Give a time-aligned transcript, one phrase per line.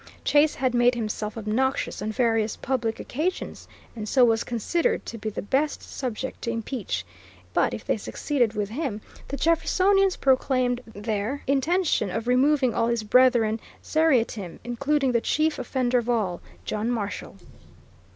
[0.25, 5.29] Chase had made himself obnoxious on various public occasions and so was considered to be
[5.29, 7.05] the best subject to impeach;
[7.53, 13.03] but if they succeeded with him the Jeffersonians proclaimed their intention of removing all his
[13.03, 17.35] brethren seriatim, including the chief offender of all, John Marshall.